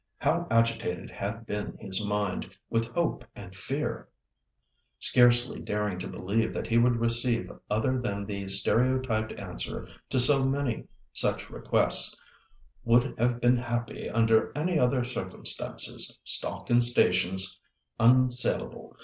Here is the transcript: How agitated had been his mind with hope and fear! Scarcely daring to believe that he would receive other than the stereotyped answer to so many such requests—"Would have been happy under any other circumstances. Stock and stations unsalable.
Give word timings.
How 0.17 0.47
agitated 0.49 1.11
had 1.11 1.45
been 1.45 1.77
his 1.79 2.03
mind 2.03 2.55
with 2.71 2.87
hope 2.95 3.23
and 3.35 3.55
fear! 3.55 4.07
Scarcely 4.97 5.59
daring 5.59 5.99
to 5.99 6.07
believe 6.07 6.55
that 6.55 6.65
he 6.65 6.79
would 6.79 6.95
receive 6.95 7.51
other 7.69 7.99
than 8.01 8.25
the 8.25 8.47
stereotyped 8.47 9.33
answer 9.33 9.87
to 10.09 10.17
so 10.19 10.43
many 10.43 10.85
such 11.13 11.51
requests—"Would 11.51 13.13
have 13.19 13.39
been 13.39 13.57
happy 13.57 14.09
under 14.09 14.51
any 14.57 14.79
other 14.79 15.03
circumstances. 15.05 16.19
Stock 16.23 16.71
and 16.71 16.83
stations 16.83 17.59
unsalable. 17.99 18.97